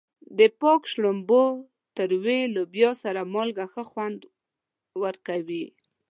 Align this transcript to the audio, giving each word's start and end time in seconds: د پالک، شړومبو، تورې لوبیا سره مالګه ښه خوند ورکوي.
د 0.37 0.39
پالک، 0.59 0.83
شړومبو، 0.91 1.43
تورې 1.95 2.39
لوبیا 2.55 2.91
سره 3.03 3.21
مالګه 3.33 3.65
ښه 3.73 3.83
خوند 3.89 4.19
ورکوي. 5.03 5.65